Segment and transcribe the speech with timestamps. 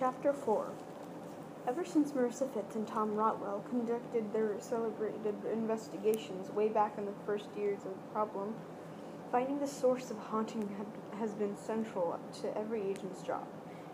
[0.00, 0.66] Chapter 4
[1.68, 7.12] Ever since Marissa Fittes and Tom Rotwell conducted their celebrated investigations way back in the
[7.26, 8.54] first years of the problem,
[9.30, 10.74] finding the source of haunting
[11.18, 13.46] has been central to every agent's job.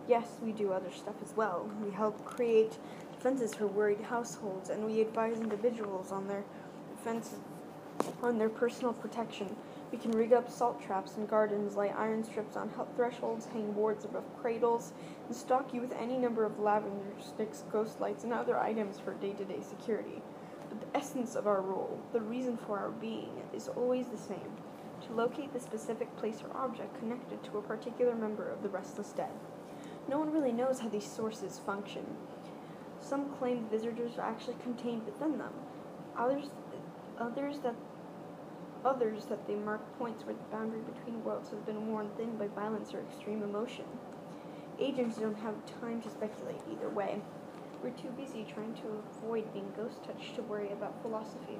[0.07, 1.69] Yes, we do other stuff as well.
[1.85, 2.79] We help create
[3.13, 6.45] defenses for worried households, and we advise individuals on their
[6.97, 7.35] defense,
[8.23, 9.57] on their personal protection.
[9.97, 14.05] We can rig up salt traps in gardens, lay iron strips on thresholds, hang boards
[14.05, 14.93] above cradles,
[15.27, 19.15] and stock you with any number of lavender sticks, ghost lights, and other items for
[19.15, 20.21] day to day security.
[20.69, 24.53] But the essence of our role, the reason for our being, is always the same
[25.07, 29.13] to locate the specific place or object connected to a particular member of the restless
[29.13, 29.33] dead.
[30.11, 32.05] No one really knows how these sources function.
[33.01, 35.55] Some claim visitors are actually contained within them.
[36.19, 36.51] Others,
[37.19, 37.75] others that
[38.87, 42.47] others that they mark points where the boundary between worlds has been worn thin by
[42.47, 43.85] violence or extreme emotion.
[44.79, 47.21] Agents don't have time to speculate either way.
[47.83, 51.59] We're too busy trying to avoid being ghost touched to worry about philosophy.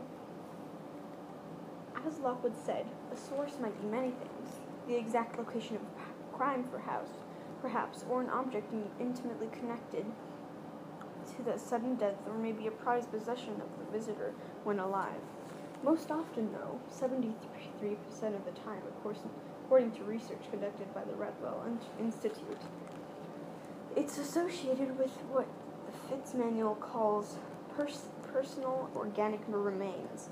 [2.07, 4.61] As Lockwood said, a source might be many things.
[4.87, 5.83] The exact location of
[6.33, 7.25] crime, house,
[7.61, 10.07] perhaps, or an object intimately connected
[11.37, 15.21] to the sudden death, or maybe a prized possession of the visitor when alive.
[15.87, 17.37] Most often, though, 73%
[18.35, 21.65] of the time, according to research conducted by the Rotwell
[22.01, 22.59] Institute,
[23.95, 25.47] it's associated with what
[25.87, 27.37] the Fittes Manual calls
[27.77, 30.29] pers- personal organic remains.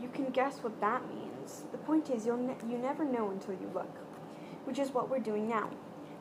[0.00, 1.64] You can guess what that means.
[1.72, 3.96] The point is, you'll ne- you never know until you look,
[4.66, 5.68] which is what we're doing now.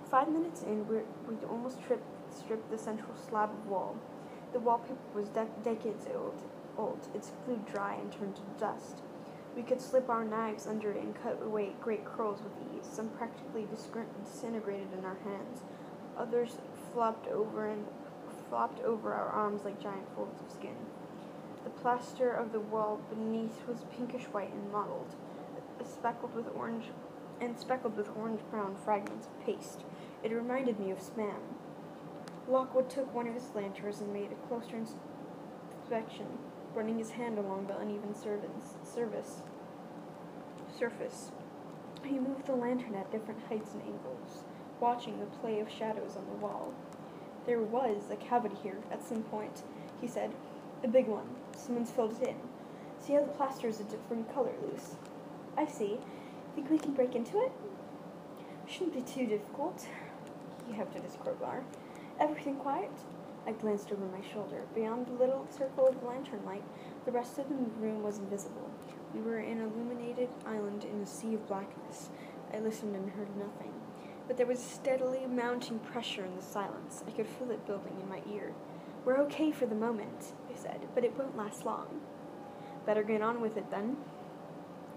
[0.10, 3.96] Five minutes in, we're, we almost tripped, stripped the central slab of wall.
[4.54, 6.42] The wallpaper was de- decades old,
[6.78, 7.08] old.
[7.14, 9.02] It's glued dry and turned to dust.
[9.56, 12.90] We could slip our knives under it and cut away great curls with ease.
[12.92, 15.62] Some practically disintegrated in our hands.
[16.18, 16.58] Others
[16.92, 17.86] flopped over and
[18.50, 20.76] flopped over our arms like giant folds of skin.
[21.64, 25.16] The plaster of the wall beneath was pinkish white and mottled,
[25.86, 26.86] speckled with orange
[27.40, 29.84] and speckled with orange brown fragments of paste.
[30.24, 31.40] It reminded me of spam.
[32.48, 36.28] Lockwood took one of his lanterns and made a closer inspection,
[36.76, 39.42] running his hand along the uneven surface.
[40.78, 41.32] surface.
[42.04, 44.44] He moved the lantern at different heights and angles,
[44.80, 46.74] watching the play of shadows on the wall.
[47.46, 49.64] There was a cavity here at some point,
[50.02, 50.32] he said.
[50.84, 51.28] A big one.
[51.56, 52.36] Someone's filled it in.
[53.00, 54.96] See how the plaster is a different color loose?
[55.58, 56.00] I see.
[56.56, 57.52] Think we can break into it?
[58.68, 59.88] Shouldn't be too difficult.
[60.76, 61.64] Have to this crowbar.
[62.20, 62.92] Everything quiet?
[63.46, 64.62] I glanced over my shoulder.
[64.74, 66.64] Beyond the little circle of lantern light,
[67.06, 68.70] the rest of the room was invisible.
[69.14, 72.10] We were an illuminated island in a sea of blackness.
[72.54, 73.74] I listened and heard nothing.
[74.28, 77.04] But there was a steadily mounting pressure in the silence.
[77.06, 78.54] I could feel it building in my ear.
[79.04, 82.00] We're okay for the moment, I said, but it won't last long.
[82.86, 83.98] Better get on with it then.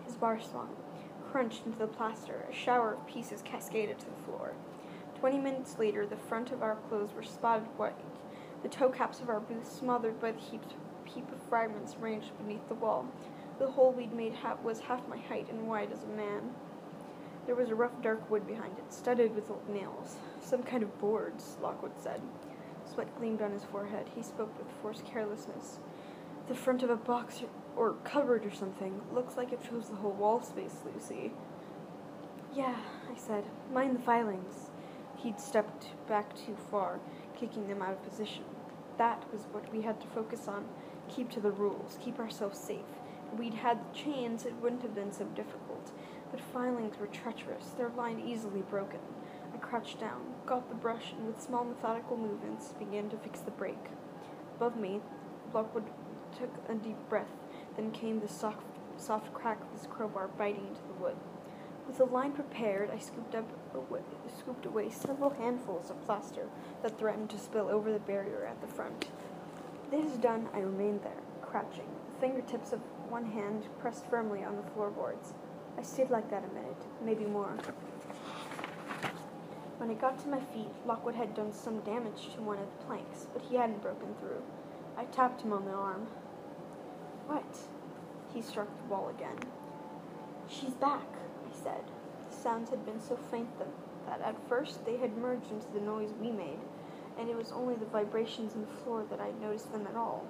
[0.05, 0.77] His bar swung,
[1.33, 2.47] crunched into the plaster.
[2.49, 4.53] A shower of pieces cascaded to the floor.
[5.19, 7.95] Twenty minutes later, the front of our clothes were spotted white.
[8.67, 12.67] The toe caps of our boots, smothered by the heaps, heap of fragments, ranged beneath
[12.67, 13.07] the wall.
[13.61, 16.51] The hole we'd made ha- was half my height and wide as a man.
[17.47, 20.17] There was a rough dark wood behind it, studded with old nails.
[20.41, 22.21] Some kind of boards, Lockwood said.
[22.93, 24.09] Sweat gleamed on his forehead.
[24.17, 25.79] He spoke with forced carelessness.
[26.49, 27.43] The front of a box
[27.77, 29.01] or, or cupboard or something.
[29.15, 31.31] Looks like it fills the whole wall space, Lucy.
[32.53, 32.75] Yeah,
[33.09, 33.45] I said.
[33.73, 34.71] Mind the filings.
[35.19, 36.99] He'd stepped back too far,
[37.39, 38.43] kicking them out of position.
[38.99, 40.65] That was what we had to focus on.
[41.09, 41.99] Keep to the rules.
[42.03, 42.87] Keep ourselves safe.
[43.33, 45.91] If we'd had the chains, it wouldn't have been so difficult.
[46.31, 49.01] But filings were treacherous, their line easily broken.
[49.55, 53.51] I crouched down, got the brush, and with small methodical movements began to fix the
[53.51, 53.79] break.
[54.57, 55.01] Above me,
[55.53, 55.85] Lockwood
[56.39, 57.33] took a deep breath,
[57.77, 58.65] then came the soft,
[58.97, 61.17] soft crack of his crowbar biting into the wood.
[61.87, 64.03] With the line prepared, I scooped up away,
[64.39, 66.49] scooped away several handfuls of plaster
[66.83, 69.09] that threatened to spill over the barrier at the front.
[69.91, 74.71] This done, I remained there, crouching, the fingertips of one hand pressed firmly on the
[74.75, 75.33] floorboards.
[75.79, 77.57] I stayed like that a minute, maybe more.
[79.79, 82.85] When I got to my feet, Lockwood had done some damage to one of the
[82.87, 84.43] planks, but he hadn't broken through.
[84.97, 86.07] I tapped him on the arm.
[87.27, 87.59] What?
[88.33, 89.39] He struck the wall again.
[90.49, 91.07] She's back,
[91.47, 91.85] I said.
[92.47, 93.67] Sounds had been so faint that,
[94.07, 96.61] that at first they had merged into the noise we made,
[97.19, 100.25] and it was only the vibrations in the floor that I noticed them at all.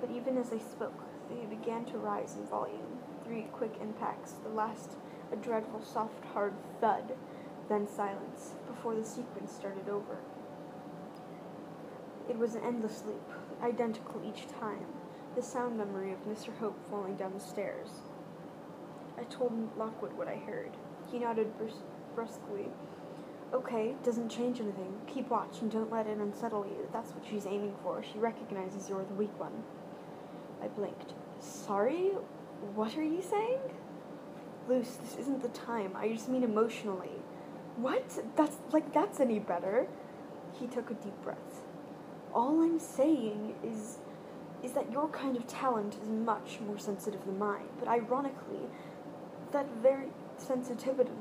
[0.00, 0.98] But even as I spoke,
[1.28, 3.00] they began to rise in volume.
[3.26, 4.92] Three quick impacts, the last
[5.30, 7.12] a dreadful soft hard thud,
[7.68, 10.16] then silence, before the sequence started over.
[12.30, 13.30] It was an endless loop,
[13.62, 14.86] identical each time,
[15.34, 16.56] the sound memory of Mr.
[16.60, 17.90] Hope falling down the stairs.
[19.18, 20.70] I told Lockwood what I heard.
[21.10, 21.82] He nodded brus-
[22.14, 22.68] brusquely.
[23.52, 24.92] Okay, doesn't change anything.
[25.06, 26.88] Keep watch and don't let it unsettle you.
[26.92, 28.02] That's what she's aiming for.
[28.02, 29.62] She recognizes you're the weak one.
[30.62, 31.14] I blinked.
[31.40, 32.10] Sorry?
[32.74, 33.60] What are you saying?
[34.68, 35.92] Luce, this isn't the time.
[35.96, 37.22] I just mean emotionally.
[37.76, 38.18] What?
[38.36, 39.86] That's like that's any better.
[40.58, 41.62] He took a deep breath.
[42.34, 43.98] All I'm saying is
[44.62, 48.66] is that your kind of talent is much more sensitive than mine, but ironically,
[49.52, 50.08] that very
[50.38, 51.12] sensitivity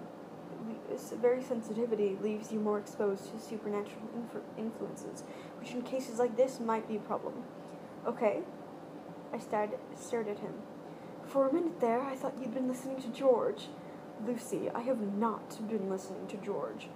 [1.21, 5.23] very sensitivity leaves you more exposed to supernatural influ- influences,
[5.59, 7.43] which in cases like this might be a problem.
[8.07, 8.41] Okay?
[9.33, 10.53] I stared, stared at him.
[11.25, 13.67] For a minute there, I thought you'd been listening to George.
[14.25, 16.87] Lucy, I have not been listening to George.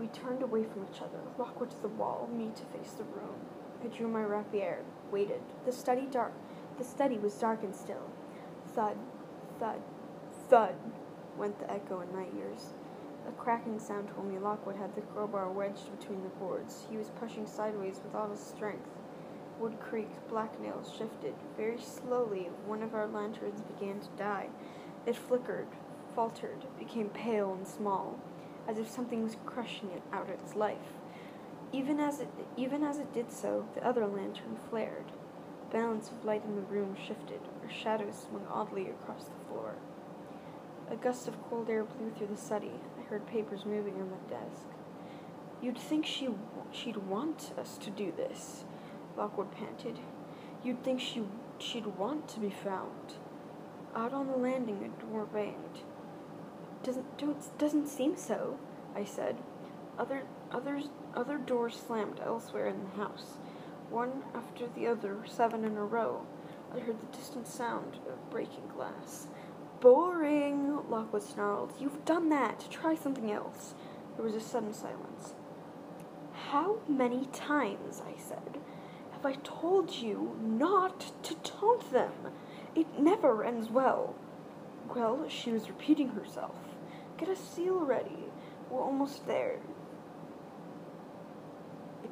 [0.00, 3.36] We turned away from each other, Lockwood to the wall, me to face the room.
[3.82, 4.82] I drew my rapier,
[5.12, 5.42] waited.
[5.66, 6.32] The study dark.
[6.78, 8.10] The study was dark and still.
[8.74, 8.96] Thud,
[9.60, 9.80] thud,
[10.48, 10.74] thud
[11.38, 12.74] went the echo in my ears.
[13.26, 16.84] A cracking sound told me Lockwood had the crowbar wedged between the boards.
[16.90, 18.88] He was pushing sideways with all his strength.
[19.58, 21.34] Wood creaked, black nails shifted.
[21.56, 24.48] Very slowly, one of our lanterns began to die.
[25.06, 25.68] It flickered,
[26.14, 28.18] faltered, became pale and small,
[28.68, 31.00] as if something was crushing it out of its life.
[31.72, 35.06] Even as it even as it did so, the other lantern flared.
[35.60, 39.76] The balance of light in the room shifted, Our shadows swung oddly across the floor.
[40.90, 42.72] A gust of cold air blew through the study.
[42.98, 44.66] I heard papers moving on the desk.
[45.62, 46.28] You'd think she
[46.72, 48.64] she'd want us to do this,
[49.16, 49.98] Lockwood panted.
[50.62, 51.24] You'd think she
[51.58, 53.14] she'd want to be found.
[53.94, 55.80] Out on the landing, a door banged.
[56.82, 58.58] Doesn't don't, doesn't seem so,
[58.94, 59.38] I said.
[59.98, 63.38] Other others other doors slammed elsewhere in the house,
[63.88, 66.26] one after the other, seven in a row.
[66.74, 69.28] I heard the distant sound of breaking glass.
[69.84, 71.74] Boring, Lockwood snarled.
[71.78, 72.66] You've done that.
[72.70, 73.74] Try something else.
[74.16, 75.34] There was a sudden silence.
[76.32, 78.60] How many times, I said,
[79.12, 82.12] have I told you not to taunt them?
[82.74, 84.14] It never ends well.
[84.96, 86.56] Well, she was repeating herself.
[87.18, 88.30] Get a seal ready.
[88.70, 89.58] We're almost there.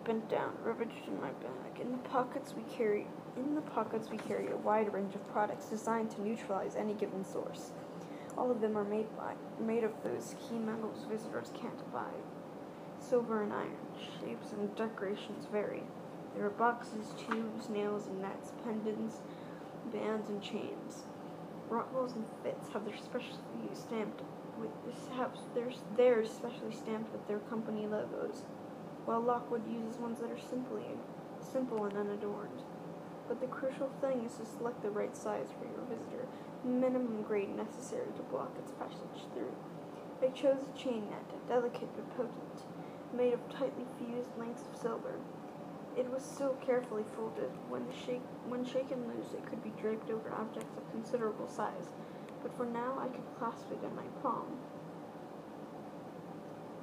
[0.04, 1.81] Bent down, rummaged in my bag.
[1.81, 3.06] In the pockets we carry
[3.37, 7.25] in the pockets we carry a wide range of products designed to neutralize any given
[7.25, 7.70] source.
[8.37, 12.10] All of them are made by made of those key metals visitors can't buy.
[12.99, 13.78] Silver and iron,
[14.20, 15.84] shapes and decorations vary.
[16.34, 19.19] There are boxes, tubes, nails and nets, pendants,
[19.93, 21.05] bands and chains.
[21.70, 23.38] Rotwells and Fittes have their specially
[23.72, 24.22] stamped
[24.58, 24.70] with
[25.16, 28.43] have theirs theirs specially stamped with their company logos,
[29.04, 30.84] while Lockwood uses ones that are simply
[31.40, 32.62] simple and unadorned.
[33.28, 36.26] But the crucial thing is to select the right size for your visitor,
[36.64, 39.54] minimum grade necessary to block its passage through.
[40.22, 42.62] I chose a chain net, delicate but potent,
[43.12, 45.14] made of tightly fused lengths of silver.
[45.96, 50.32] It was so carefully folded, when, shake, when shaken loose it could be draped over
[50.32, 51.93] objects of considerable size,
[52.43, 54.46] but for now I could clasp it in my palm.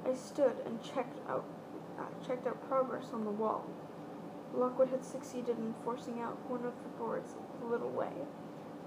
[0.06, 1.44] I stood and checked out,
[2.26, 3.64] checked out progress on the wall.
[4.54, 8.12] Lockwood had succeeded in forcing out one of the boards a little way.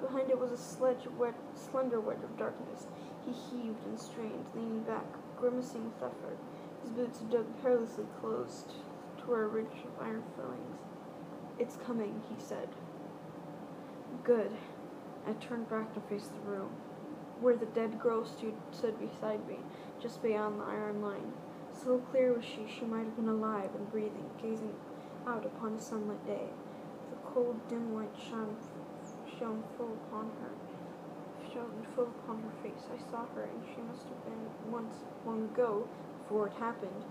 [0.01, 1.08] Behind it was a sledge
[1.55, 2.88] slender wedge of darkness.
[3.25, 5.05] He heaved and strained, leaning back,
[5.39, 6.38] grimacing with effort.
[6.82, 8.74] His boots dug perilously closed
[9.20, 10.79] to a ridge of iron filings.
[11.58, 12.67] It's coming, he said.
[14.24, 14.51] Good.
[15.25, 16.72] I turned back to face the room,
[17.39, 19.60] where the dead girl stood beside me,
[20.01, 21.32] just beyond the iron line.
[21.83, 24.73] So clear was she, she might have been alive and breathing, gazing
[25.27, 26.47] out upon a sunlit day.
[27.09, 28.55] The cold, dim light shone,
[29.37, 30.51] shone full upon her,
[31.51, 32.87] shone full upon her face.
[32.87, 35.85] I saw her, and she must have been once long ago,
[36.23, 37.03] before it happened.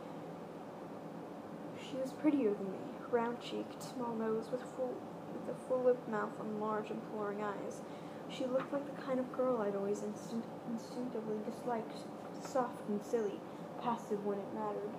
[1.77, 2.79] She was prettier than me,
[3.11, 4.95] round-cheeked, small nose, with full,
[5.35, 7.83] with a full-lipped mouth and large, imploring eyes.
[8.31, 12.07] She looked like the kind of girl I'd always instinct, instinctively disliked,
[12.41, 13.39] soft and silly,
[13.83, 14.95] passive when it mattered,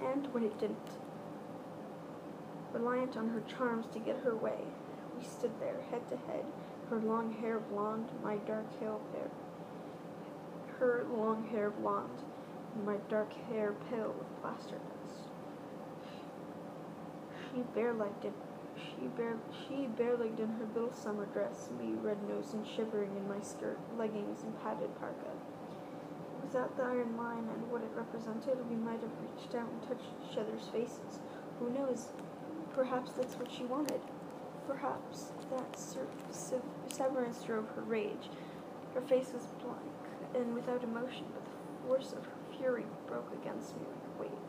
[0.00, 0.98] and when it didn't
[2.74, 4.58] reliant on her charms to get her way.
[5.16, 6.44] We stood there, head to head,
[6.90, 9.30] her long hair blonde, my dark hair pale.
[10.78, 12.22] Her long hair blonde,
[12.84, 15.30] my dark hair pale with plaster dust.
[17.54, 18.34] She bare-legged,
[18.76, 23.40] she bare, she bare-legged in her little summer dress, me red-nosed and shivering in my
[23.40, 25.30] skirt, leggings, and padded parka.
[26.44, 29.80] With without the iron line and what it represented, we might have reached out and
[29.88, 31.16] touched each other's faces.
[31.58, 32.08] Who knows?
[32.76, 34.00] Perhaps that's what she wanted.
[34.68, 35.72] Perhaps that
[36.92, 38.28] severance drove her rage.
[38.92, 39.88] Her face was blank
[40.36, 44.44] and without emotion, but the force of her fury broke against me like a wave.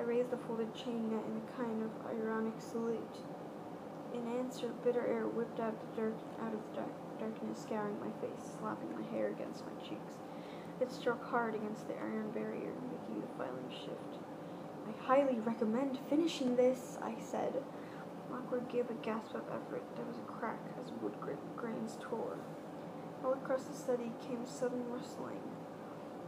[0.00, 3.22] I raised the folded chain net in a kind of ironic salute.
[4.12, 8.10] In answer, bitter air whipped out, the dirt, out of the dark, darkness, scouring my
[8.18, 10.18] face, slapping my hair against my cheeks.
[10.80, 14.18] It struck hard against the iron barrier, making the filing shift.
[14.88, 17.62] I highly recommend finishing this, I said.
[18.30, 19.82] Lockwood gave a gasp of effort.
[19.96, 21.14] There was a crack as wood
[21.56, 22.38] grains tore.
[23.22, 25.42] All across the study came sudden rustling.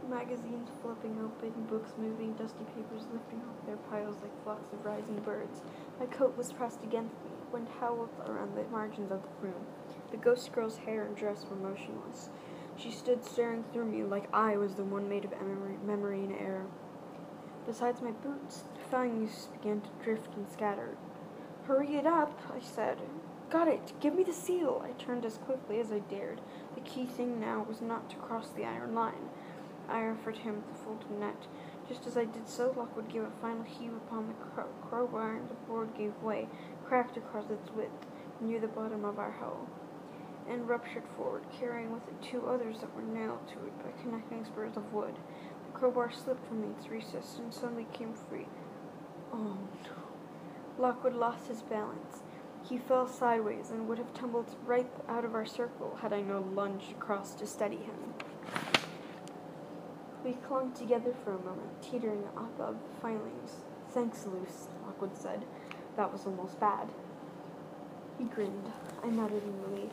[0.07, 5.19] Magazines flipping open, books moving, dusty papers lifting off their piles like flocks of rising
[5.25, 5.61] birds.
[5.99, 7.31] My coat was pressed against me.
[7.51, 9.65] Wind howled around the margins of the room.
[10.11, 12.29] The ghost girl's hair and dress were motionless.
[12.77, 15.31] She stood staring through me like I was the one made of
[15.85, 16.65] memory, and air.
[17.65, 20.97] Besides my boots, the filings began to drift and scatter.
[21.65, 22.99] Hurry it up, I said.
[23.49, 23.93] Got it.
[24.01, 24.83] Give me the seal.
[24.83, 26.41] I turned as quickly as I dared.
[26.75, 29.29] The key thing now was not to cross the iron line.
[29.87, 31.47] I offered him the folded net.
[31.87, 35.49] Just as I did so, Lockwood gave a final heave upon the crow- crowbar, and
[35.49, 36.47] the board gave way,
[36.85, 38.07] cracked across its width,
[38.41, 39.67] near the bottom of our hull,
[40.49, 44.45] and ruptured forward, carrying with it two others that were nailed to it by connecting
[44.45, 45.15] spurs of wood.
[45.67, 48.47] The crowbar slipped from its recess and suddenly came free.
[49.31, 50.77] Oh no.
[50.77, 52.23] Lockwood lost his balance.
[52.67, 56.53] He fell sideways and would have tumbled right out of our circle had I not
[56.53, 58.13] lunged across to steady him.
[60.23, 63.65] We clung together for a moment, teetering above the filings.
[63.89, 65.43] Thanks, Luce, Lockwood said.
[65.97, 66.87] That was almost bad.
[68.17, 68.71] He grinned.
[69.03, 69.91] I nodded in relief.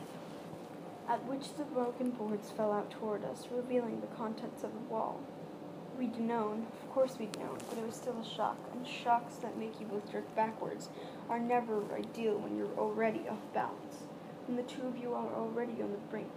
[1.07, 5.19] At which the broken boards fell out toward us, revealing the contents of the wall.
[5.97, 9.57] We'd known, of course we'd known, but it was still a shock, and shocks that
[9.57, 10.89] make you both jerk backwards
[11.29, 14.03] are never ideal when you're already off balance,
[14.47, 16.31] when the two of you are already on the brink.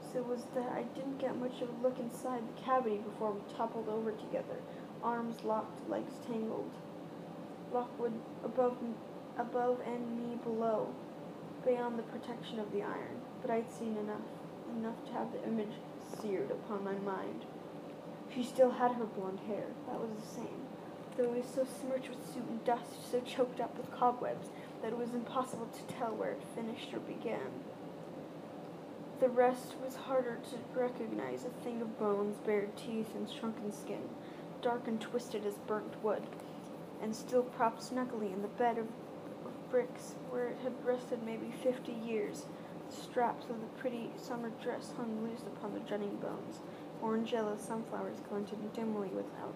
[0.00, 3.32] So it was that I didn't get much of a look inside the cavity before
[3.32, 4.62] we toppled over together,
[5.02, 6.70] arms locked, legs tangled.
[7.72, 8.12] Lockwood
[8.44, 8.76] above,
[9.36, 10.94] above and me below,
[11.64, 14.24] beyond the protection of the iron, but I'd seen enough,
[14.74, 15.74] enough to have the image
[16.18, 17.44] seared upon my mind.
[18.34, 20.64] She still had her blonde hair, that was the same,
[21.14, 24.48] though it was so smirched with soot and dust, so choked up with cobwebs,
[24.80, 27.52] that it was impossible to tell where it finished or began.
[29.20, 34.08] The rest was harder to recognize, a thing of bones, bared teeth, and shrunken skin,
[34.62, 36.22] dark and twisted as burnt wood,
[37.02, 38.86] and still propped snugly in the bed of,
[39.44, 42.46] of bricks where it had rested maybe fifty years.
[42.94, 46.60] Straps of the pretty summer dress hung loose upon the jutting bones.
[47.02, 49.54] Orange yellow sunflowers glinted dimly without,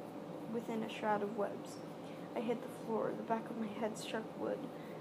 [0.53, 1.77] within a shroud of webs.
[2.35, 4.59] I hit the floor, the back of my head struck wood,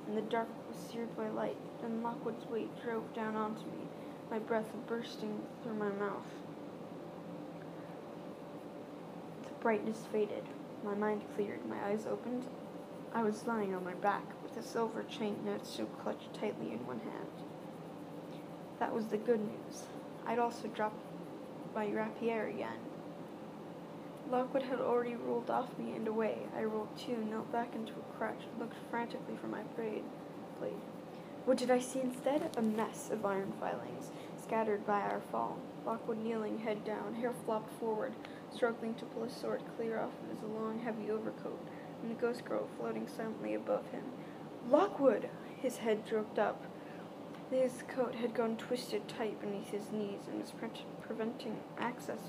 [0.08, 1.58] and the dark was seared by light.
[1.82, 3.88] Then Lockwood's weight drove down onto me,
[4.30, 6.28] my breath bursting through my mouth.
[9.44, 10.44] The brightness faded.
[10.84, 11.66] My mind cleared.
[11.66, 12.46] My eyes opened.
[13.14, 16.86] I was lying on my back, with a silver chain net still clutched tightly in
[16.86, 17.47] one hand.
[18.80, 19.84] That was the good news.
[20.26, 21.00] I'd also dropped
[21.74, 22.80] my rapier again.
[24.30, 26.40] Lockwood had already rolled off me and away.
[26.56, 30.04] I rolled too, knelt back into a crutch, looked frantically for my blade.
[30.60, 30.82] blade.
[31.46, 32.50] What did I see instead?
[32.58, 34.12] A mess of iron filings,
[34.44, 35.58] scattered by our fall.
[35.86, 38.14] Lockwood kneeling, head down, hair flopped forward,
[38.54, 41.60] struggling to pull his sword clear off of his long, heavy overcoat,
[42.02, 44.04] and the ghost girl floating silently above him.
[44.70, 45.30] Lockwood!
[45.62, 46.62] His head jerked up.
[47.50, 50.70] His coat had gone twisted tight beneath his knees and was pre-
[51.02, 52.20] preventing access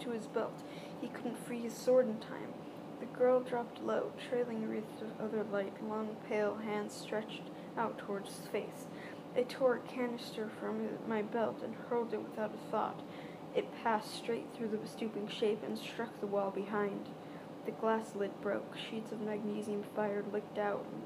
[0.00, 0.62] to his belt.
[1.00, 2.52] He couldn't free his sword in time.
[2.98, 7.42] The girl dropped low, trailing wreaths of other light, long, pale hands stretched
[7.78, 8.86] out towards his face.
[9.36, 13.00] I tore a canister from my belt and hurled it without a thought.
[13.54, 17.08] It passed straight through the stooping shape and struck the wall behind.
[17.64, 18.76] The glass lid broke.
[18.76, 21.02] Sheets of magnesium fire licked out and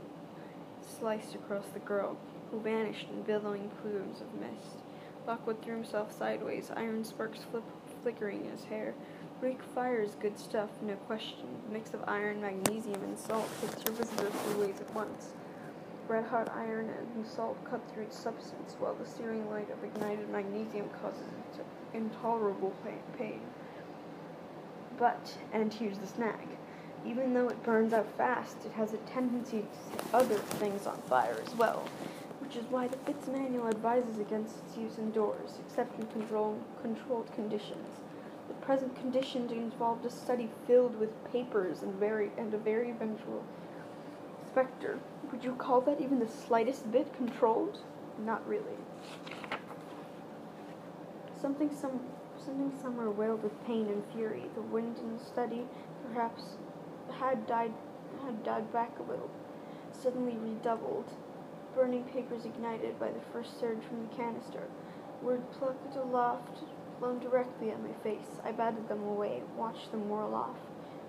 [0.80, 2.16] sliced across the girl,
[2.50, 4.82] who vanished in billowing plumes of mist.
[5.26, 7.64] Lockwood threw himself sideways, iron sparks flip,
[8.02, 8.94] flickering in his hair.
[9.40, 11.46] Greek fire is good stuff, no question.
[11.66, 15.32] The mix of iron, magnesium, and salt hits your visitor three ways at once.
[16.08, 20.30] Red hot iron and salt cut through its substance, while the searing light of ignited
[20.30, 21.26] magnesium causes
[21.58, 21.64] it
[21.96, 22.74] intolerable
[23.18, 23.40] pain.
[24.98, 26.48] But, and here's the snag,
[27.04, 31.00] even though it burns out fast, it has a tendency to set other things on
[31.02, 31.84] fire as well,
[32.46, 37.32] which is why the Fittes manual advises against its use indoors, except in control, controlled
[37.34, 37.88] conditions.
[38.46, 43.42] The present condition involved a study filled with papers and very and a very eventual
[44.46, 45.00] specter.
[45.32, 47.80] Would you call that even the slightest bit controlled?
[48.24, 48.78] Not really.
[51.40, 51.98] Something some
[52.38, 54.44] something somewhere wailed with pain and fury.
[54.54, 55.64] The wind in the study
[56.06, 56.44] perhaps
[57.18, 57.72] had died
[58.24, 59.30] had died back a little,
[59.90, 61.10] suddenly redoubled.
[61.76, 64.62] Burning papers ignited by the first surge from the canister.
[65.20, 66.64] Word plucked aloft,
[66.98, 68.40] blown directly at my face.
[68.42, 70.56] I batted them away, watched them whirl off.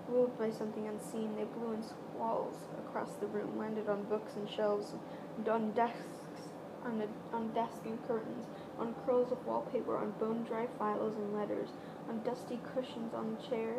[0.10, 4.50] Ruled by something unseen, they blew in squalls across the room, landed on books and
[4.50, 4.92] shelves,
[5.38, 6.52] and on desks,
[6.84, 8.48] on, a, on desks and curtains,
[8.78, 11.70] on curls of wallpaper, on bone-dry files and letters,
[12.10, 13.76] on dusty cushions on the chair.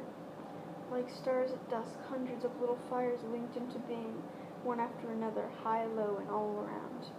[0.90, 4.22] Like stars at dusk, hundreds of little fires winked into being,
[4.64, 7.12] one after another, high, low, and all around.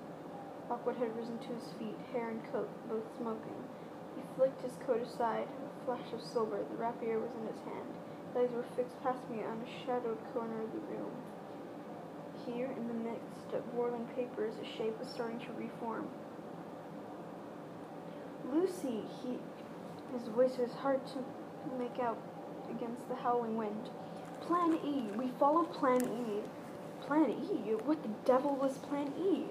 [0.69, 3.63] Lockwood had risen to his feet, hair and coat both smoking.
[4.15, 7.89] He flicked his coat aside, a flash of silver, the rapier was in his hand.
[8.27, 11.11] His eyes were fixed past me on a shadowed corner of the room.
[12.45, 16.07] Here, in the midst of whirling papers, a shape was starting to reform.
[18.51, 19.39] Lucy, he.
[20.13, 21.25] His voice was hard to
[21.77, 22.17] make out
[22.69, 23.89] against the howling wind.
[24.41, 25.09] Plan E.
[25.17, 26.41] We follow Plan E.
[27.09, 27.73] Plan E?
[27.85, 29.41] What the devil was Plan E?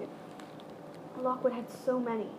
[1.21, 2.29] Lockwood had so many,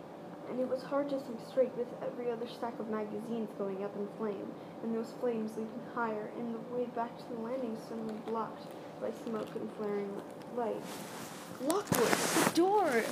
[0.49, 3.95] and it was hard to think straight with every other stack of magazines going up
[3.95, 4.51] in flame,
[4.81, 8.65] and those flames leaping higher, and the way back to the landing suddenly blocked
[8.99, 10.09] by smoke and flaring
[10.57, 10.81] light.
[11.67, 12.09] Lockwood,
[12.43, 13.03] the door!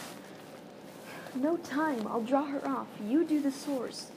[1.36, 2.08] No time.
[2.08, 2.88] I'll draw her off.
[3.06, 4.10] You do the source.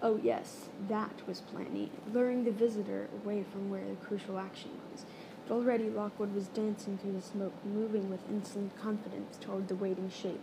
[0.00, 4.70] Oh, yes, that was Plan E, luring the visitor away from where the crucial action
[4.90, 5.04] was.
[5.50, 10.40] Already Lockwood was dancing through the smoke, moving with insolent confidence toward the waiting shape.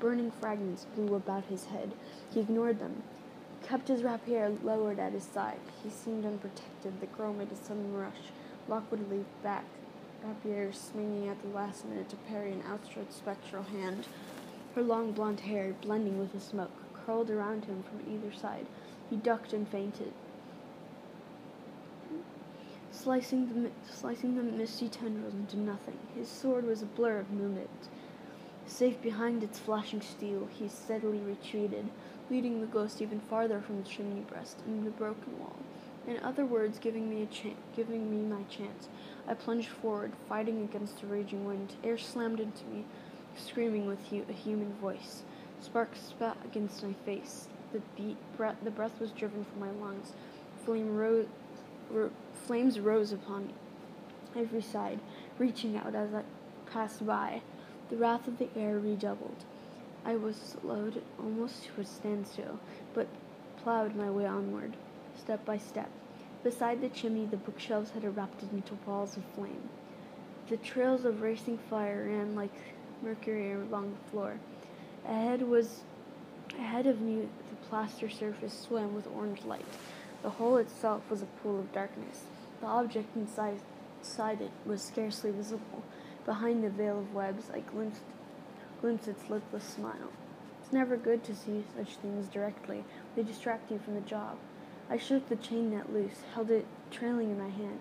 [0.00, 1.92] Burning fragments blew about his head.
[2.32, 3.02] He ignored them,
[3.62, 5.60] kept his rapier lowered at his side.
[5.84, 6.98] He seemed unprotected.
[7.00, 8.32] The girl made a sudden rush.
[8.68, 9.66] Lockwood leaped back,
[10.24, 14.06] rapier swinging at the last minute to parry an outstretched spectral hand.
[14.74, 16.72] Her long blonde hair, blending with the smoke,
[17.04, 18.64] curled around him from either side.
[19.10, 20.14] He ducked and feinted,
[22.92, 25.98] slicing the, slicing the misty tendrils into nothing.
[26.14, 27.70] His sword was a blur of movement.
[28.66, 31.88] Safe behind its flashing steel, he steadily retreated,
[32.30, 35.56] leading the ghost even farther from the chimney breast and the broken wall.
[36.06, 38.88] In other words, giving me a chance, giving me my chance.
[39.26, 41.74] I plunged forward, fighting against the raging wind.
[41.84, 42.84] Air slammed into me,
[43.36, 45.22] screaming with hu- a human voice.
[45.60, 47.48] Sparks spat against my face.
[47.72, 50.12] The beat, breath, the breath was driven from my lungs.
[50.64, 51.26] Flame rose,
[51.90, 52.10] ro-
[52.46, 53.52] flames rose upon
[54.36, 54.98] every side,
[55.38, 56.22] reaching out as I
[56.70, 57.42] passed by.
[57.90, 59.44] The wrath of the air redoubled.
[60.04, 62.58] I was slowed almost to a standstill,
[62.94, 63.06] but
[63.62, 64.74] plowed my way onward,
[65.16, 65.90] step by step.
[66.42, 69.68] Beside the chimney, the bookshelves had erupted into walls of flame.
[70.48, 72.50] The trails of racing fire ran like
[73.02, 74.34] mercury along the floor.
[75.08, 75.82] Ahead was
[76.58, 79.64] ahead of me the plaster surface swam with orange light.
[80.22, 82.24] The hole itself was a pool of darkness.
[82.62, 83.58] The object inside,
[83.98, 85.82] inside it was scarcely visible.
[86.24, 88.02] Behind the veil of webs I glimpsed
[88.80, 90.12] glimpsed its lipless smile.
[90.62, 92.84] It's never good to see such things directly.
[93.16, 94.36] They distract you from the job.
[94.88, 97.80] I shook the chain net loose, held it trailing in my hand.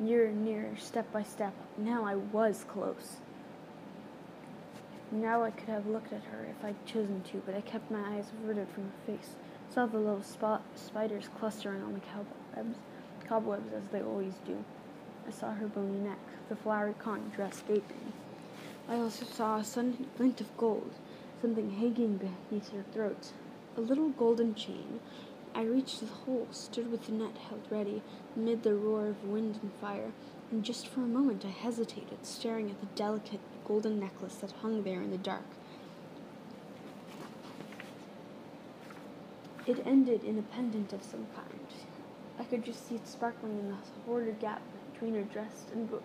[0.00, 1.54] Nearer and nearer, step by step.
[1.78, 3.18] Now I was close.
[5.12, 8.16] Now I could have looked at her if I'd chosen to, but I kept my
[8.16, 9.36] eyes averted from her face.
[9.72, 12.78] Saw the little spot spiders clustering on the cobwebs,
[13.28, 14.64] cobwebs as they always do.
[15.26, 18.12] I saw her bony neck, the flowery cotton dress gaping.
[18.88, 20.92] I also saw a sudden glint of gold,
[21.42, 23.32] something hanging beneath her throat.
[23.76, 25.00] A little golden chain.
[25.54, 28.02] I reached the hole, stood with the net held ready,
[28.36, 30.12] amid the roar of wind and fire,
[30.50, 34.82] and just for a moment I hesitated, staring at the delicate golden necklace that hung
[34.82, 35.46] there in the dark.
[39.66, 41.85] It ended in a pendant of some kind.
[42.38, 46.02] I could just see it sparkling in the bordered gap between her dress and bo-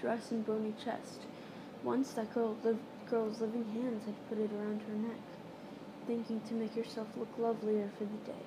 [0.00, 1.26] dress and bony chest.
[1.82, 2.76] Once that girl, the
[3.08, 5.20] girl's living hands had put it around her neck,
[6.06, 8.44] thinking to make herself look lovelier for the day.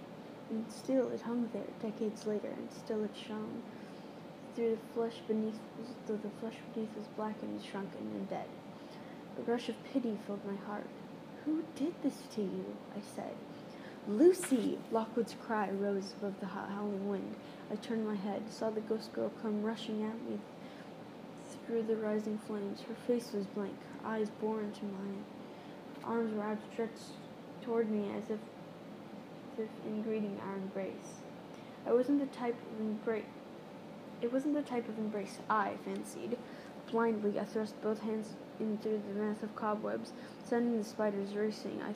[0.49, 3.63] And still it hung there, decades later, and still it shone.
[4.55, 5.59] Through the flesh beneath,
[6.05, 8.47] though the flesh beneath was blackened, shrunken, and dead.
[9.39, 10.85] A rush of pity filled my heart.
[11.45, 12.77] Who did this to you?
[12.95, 13.35] I said.
[14.07, 14.77] Lucy!
[14.91, 17.35] Lockwood's cry rose above the howling wind.
[17.71, 20.39] I turned my head, saw the ghost girl come rushing at me
[21.65, 22.81] through the rising flames.
[22.81, 25.23] Her face was blank, her eyes bore into mine.
[26.03, 27.13] Arms were outstretched
[27.61, 28.39] toward me as if,
[29.53, 31.21] as if in greeting our embrace.
[31.87, 33.23] I wasn't the type of embrace.
[34.21, 36.37] It wasn't the type of embrace I fancied.
[36.91, 40.11] Blindly, I thrust both hands in through the mass of cobwebs,
[40.43, 41.81] sending the spiders racing.
[41.81, 41.93] I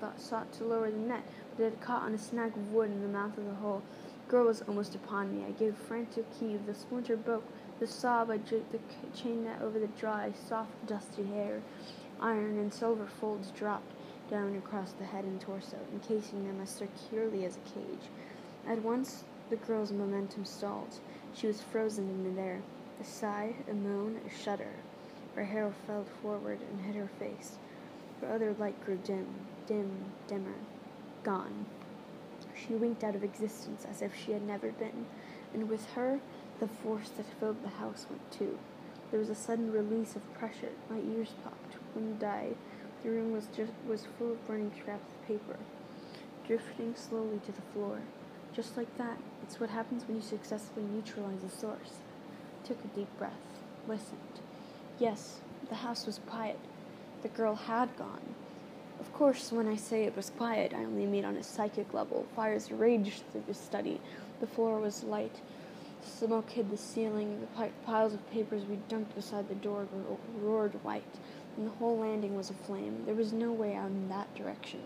[0.00, 1.22] thought, sought to lower the net,
[1.56, 3.82] but it had caught on a snag of wood in the mouth of the hole.
[4.24, 5.44] The girl was almost upon me.
[5.44, 6.66] I gave frantic heave.
[6.66, 7.44] The splinter broke.
[7.78, 8.80] The sob, I draped the
[9.14, 11.62] chain net over the dry, soft, dusty hair.
[12.20, 13.92] Iron and silver folds dropped
[14.30, 18.08] down across the head and torso, encasing them as securely as a cage.
[18.66, 21.00] At once, the girl's momentum stalled.
[21.34, 22.62] She was frozen in midair.
[23.00, 24.72] A sigh, a moan, a shudder.
[25.34, 27.58] Her hair fell forward and hid her face.
[28.20, 29.26] Her other light grew dim,
[29.66, 29.90] dim,
[30.26, 30.54] dimmer,
[31.22, 31.66] gone.
[32.54, 35.06] She winked out of existence as if she had never been,
[35.54, 36.20] and with her,
[36.58, 38.58] the force that filled the house went too.
[39.10, 40.72] There was a sudden release of pressure.
[40.88, 41.76] My ears popped.
[41.94, 42.56] Wind died.
[43.02, 45.58] The room was just was full of burning scraps of paper,
[46.46, 48.02] drifting slowly to the floor.
[48.52, 49.18] Just like that.
[49.42, 51.98] It's what happens when you successfully neutralize a source.
[52.62, 53.32] I took a deep breath,
[53.88, 54.40] listened.
[54.98, 56.58] Yes, the house was quiet.
[57.22, 58.34] The girl had gone.
[58.98, 62.26] Of course, when I say it was quiet, I only mean on a psychic level.
[62.34, 64.00] Fires raged through the study.
[64.40, 65.40] The floor was light.
[66.02, 67.40] Smoke hid the ceiling.
[67.40, 69.86] The piles of papers we dumped beside the door
[70.40, 71.18] roared white,
[71.56, 73.04] and the whole landing was aflame.
[73.04, 74.80] There was no way out in that direction.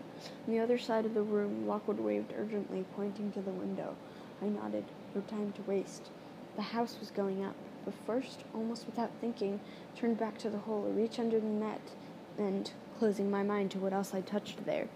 [0.45, 3.95] On the other side of the room, Lockwood waved urgently, pointing to the window.
[4.41, 4.83] I nodded.
[5.13, 6.09] No time to waste.
[6.57, 9.61] The house was going up, but first, almost without thinking,
[9.95, 11.81] turned back to the hole, reached under the net,
[12.37, 14.87] and, closing my mind to what else I touched there,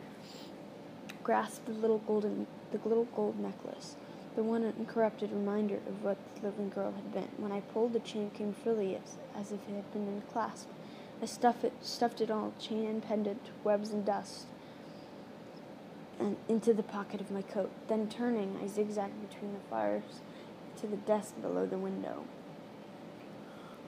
[1.24, 3.96] grasped the little golden, the little gold necklace,
[4.36, 7.30] the one uncorrupted reminder of what the living girl had been.
[7.38, 10.70] When I pulled, the chain came freely as, as if it had been clasp.
[11.22, 14.46] I stuffed it, stuffed it all, chain and pendant, webs and dust,
[16.18, 17.72] and into the pocket of my coat.
[17.88, 20.22] Then turning, I zigzagged between the fires
[20.80, 22.24] to the desk below the window.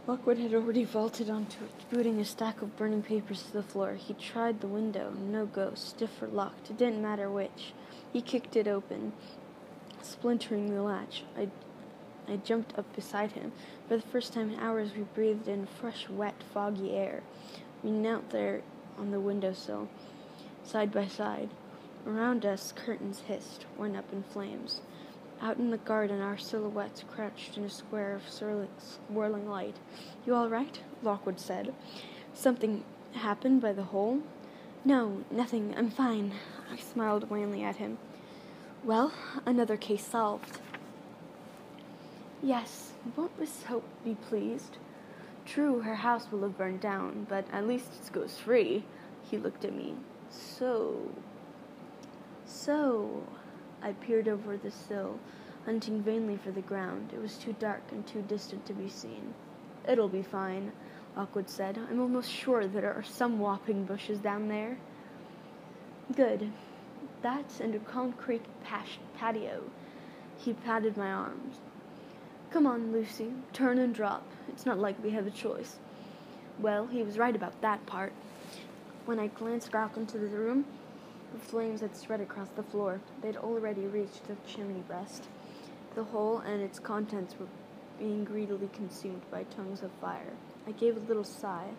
[0.07, 3.93] Lockwood had already vaulted onto it, booting a stack of burning papers to the floor.
[3.93, 5.11] He tried the window.
[5.11, 6.71] No go, stiff or locked.
[6.71, 7.73] It didn't matter which.
[8.11, 9.13] He kicked it open,
[10.01, 11.23] splintering the latch.
[11.37, 11.49] I,
[12.27, 13.51] I jumped up beside him.
[13.87, 17.21] For the first time in hours, we breathed in fresh, wet, foggy air.
[17.83, 18.63] We knelt there
[18.97, 19.87] on the windowsill,
[20.63, 21.51] side by side.
[22.07, 24.81] Around us, curtains hissed, went up in flames.
[25.41, 29.75] Out in the garden, our silhouettes crouched in a square of swirling light.
[30.25, 30.79] You all right?
[31.01, 31.73] Lockwood said.
[32.33, 34.21] Something happened by the hole?
[34.85, 35.73] No, nothing.
[35.75, 36.33] I'm fine.
[36.71, 37.97] I smiled wanly at him.
[38.83, 39.13] Well,
[39.45, 40.59] another case solved.
[42.43, 44.77] Yes, won't Miss Hope be pleased?
[45.45, 48.83] True, her house will have burned down, but at least it goes free.
[49.29, 49.95] He looked at me.
[50.29, 51.09] So.
[52.45, 53.23] So.
[53.83, 55.19] I peered over the sill,
[55.65, 57.11] hunting vainly for the ground.
[57.13, 59.33] It was too dark and too distant to be seen.
[59.87, 60.71] It'll be fine,
[61.15, 61.79] Lockwood said.
[61.89, 64.77] I'm almost sure there are some whopping bushes down there.
[66.15, 66.51] Good.
[67.21, 69.63] That's and a concrete patio.
[70.37, 71.57] He patted my arms.
[72.51, 73.31] Come on, Lucy.
[73.53, 74.25] Turn and drop.
[74.49, 75.77] It's not like we have a choice.
[76.59, 78.13] Well, he was right about that part.
[79.05, 80.65] When I glanced back into the room,
[81.33, 83.01] the flames had spread across the floor.
[83.21, 85.25] They had already reached the chimney breast.
[85.95, 87.47] The hole and its contents were
[87.99, 90.33] being greedily consumed by tongues of fire.
[90.67, 91.69] I gave a little sigh.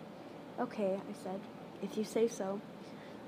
[0.61, 1.41] Okay, I said,
[1.83, 2.61] if you say so.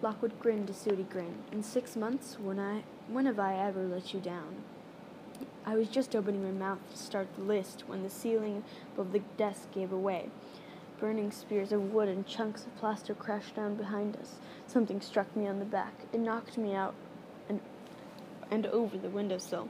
[0.03, 1.45] Lockwood grinned a sooty grin.
[1.51, 4.65] In six months, when I when have I ever let you down?
[5.67, 9.21] I was just opening my mouth to start the list when the ceiling above the
[9.39, 10.31] desk gave away.
[11.05, 14.37] Burning spears of wood and chunks of plaster crashed down behind us.
[14.67, 15.93] Something struck me on the back.
[16.15, 16.95] It knocked me out
[17.47, 17.61] and,
[18.51, 19.69] and over the windowsill.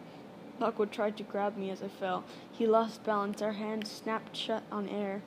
[0.60, 2.22] Lockwood tried to grab me as I fell.
[2.52, 3.42] He lost balance.
[3.42, 5.22] Our hands snapped shut on air.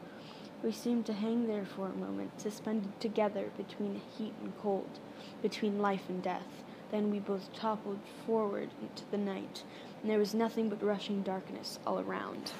[0.64, 5.00] We seemed to hang there for a moment, suspended together between heat and cold,
[5.42, 6.64] between life and death.
[6.90, 9.64] Then we both toppled forward into the night,
[10.02, 12.54] and there was nothing but rushing darkness all around.